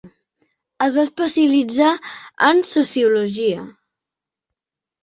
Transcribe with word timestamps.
Es 0.85 0.95
va 0.95 1.05
especialitzar 1.09 1.91
en 2.49 2.65
sociologia. 2.73 3.71